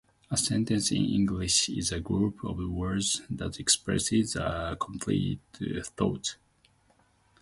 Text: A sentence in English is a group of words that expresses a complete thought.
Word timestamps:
A 0.31 0.35
sentence 0.35 0.91
in 0.91 1.05
English 1.05 1.69
is 1.69 1.91
a 1.91 1.99
group 1.99 2.43
of 2.43 2.57
words 2.57 3.21
that 3.29 3.59
expresses 3.59 4.35
a 4.35 4.75
complete 4.79 5.39
thought. 5.95 6.37